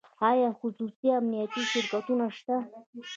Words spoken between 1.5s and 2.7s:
شرکتونه شته؟